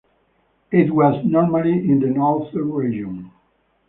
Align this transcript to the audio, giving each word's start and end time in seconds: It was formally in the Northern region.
It 0.71 0.89
was 0.95 1.23
formally 1.31 1.73
in 1.73 1.99
the 1.99 2.07
Northern 2.07 2.71
region. 2.73 3.29